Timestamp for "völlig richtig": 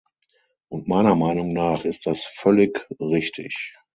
2.25-3.75